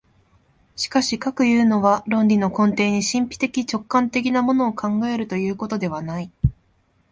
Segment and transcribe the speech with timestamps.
[0.75, 6.31] しかしかくいうのは、論理の根底に神秘的直観的なものを考えるということではない。